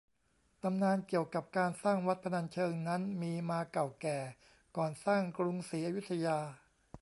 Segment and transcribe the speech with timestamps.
[0.63, 4.17] ตำนานเกี่ยวกับการสร้างวัดพนัญเชิงนั้นมีมาเก่าแก่
[4.77, 6.37] ก่อนสร้างกรุงศรีอยุธยา